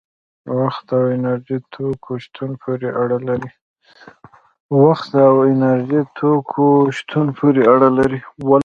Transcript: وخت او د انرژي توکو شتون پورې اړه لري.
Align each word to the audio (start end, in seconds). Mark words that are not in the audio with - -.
وخت 0.59 0.85
او 0.95 1.03
د 1.07 1.09
انرژي 1.17 1.57
توکو 6.19 6.93
شتون 6.95 7.25
پورې 7.39 7.61
اړه 7.73 7.89
لري. 8.07 8.19